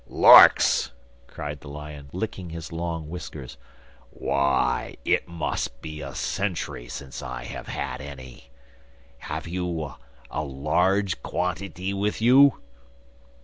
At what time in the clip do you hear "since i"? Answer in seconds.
6.89-7.43